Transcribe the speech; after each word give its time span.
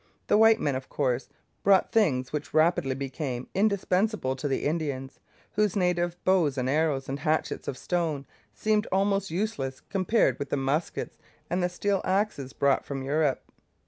The 0.25 0.35
white 0.39 0.59
men, 0.59 0.73
of 0.73 0.89
course, 0.89 1.29
brought 1.61 1.91
things 1.91 2.33
which 2.33 2.55
rapidly 2.55 2.95
became 2.95 3.47
indispensable 3.53 4.35
to 4.37 4.47
the 4.47 4.63
Indians, 4.65 5.19
whose 5.51 5.75
native 5.75 6.17
bows 6.25 6.57
and 6.57 6.67
arrows 6.67 7.07
and 7.07 7.19
hatchets 7.19 7.67
of 7.67 7.77
stone 7.77 8.25
seemed 8.51 8.87
almost 8.91 9.29
useless 9.29 9.79
compared 9.79 10.39
with 10.39 10.49
the 10.49 10.57
muskets 10.57 11.19
and 11.51 11.61
the 11.61 11.69
steel 11.69 12.01
axes 12.03 12.51
brought 12.51 12.83
from 12.83 13.03
Europe. 13.03 13.43